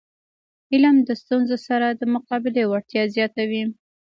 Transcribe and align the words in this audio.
علم 0.71 0.95
د 1.07 1.09
ستونزو 1.21 1.57
سره 1.67 1.87
د 1.91 2.01
مقابلي 2.15 2.63
وړتیا 2.67 3.03
زیاتوي. 3.15 3.63